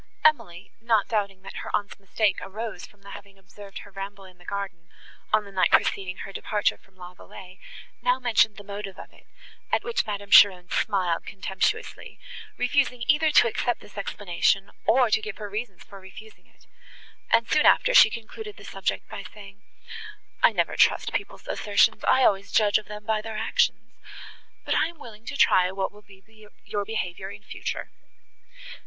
Emily, 0.25 0.71
not 0.81 1.07
doubting 1.09 1.43
that 1.43 1.57
her 1.57 1.69
aunt's 1.75 1.99
mistake 1.99 2.39
arose 2.41 2.87
from 2.87 3.03
the 3.03 3.11
having 3.11 3.37
observed 3.37 3.77
her 3.83 3.91
ramble 3.91 4.25
in 4.25 4.39
the 4.39 4.45
garden 4.45 4.89
on 5.31 5.45
the 5.45 5.51
night 5.51 5.69
preceding 5.71 6.17
her 6.17 6.33
departure 6.33 6.77
from 6.79 6.95
La 6.95 7.13
Vallée, 7.13 7.59
now 8.01 8.17
mentioned 8.17 8.57
the 8.57 8.63
motive 8.63 8.97
of 8.97 9.13
it, 9.13 9.27
at 9.71 9.83
which 9.83 10.07
Madame 10.07 10.31
Cheron 10.31 10.71
smiled 10.71 11.23
contemptuously, 11.27 12.17
refusing 12.57 13.03
either 13.07 13.29
to 13.29 13.47
accept 13.47 13.79
this 13.79 13.95
explanation, 13.95 14.71
or 14.87 15.11
to 15.11 15.21
give 15.21 15.37
her 15.37 15.47
reasons 15.47 15.83
for 15.83 15.99
refusing 15.99 16.47
it; 16.47 16.65
and, 17.31 17.47
soon 17.47 17.67
after, 17.67 17.93
she 17.93 18.09
concluded 18.09 18.57
the 18.57 18.63
subject 18.65 19.07
by 19.07 19.21
saying, 19.21 19.61
"I 20.41 20.51
never 20.51 20.75
trust 20.77 21.13
people's 21.13 21.47
assertions, 21.47 22.03
I 22.05 22.23
always 22.23 22.51
judge 22.51 22.79
of 22.79 22.87
them 22.87 23.05
by 23.05 23.21
their 23.21 23.37
actions; 23.37 23.91
but 24.65 24.73
I 24.73 24.87
am 24.87 24.97
willing 24.97 25.25
to 25.27 25.37
try 25.37 25.71
what 25.71 25.91
will 25.91 26.01
be 26.01 26.49
your 26.65 26.85
behaviour 26.85 27.29
in 27.29 27.43
future." 27.43 27.91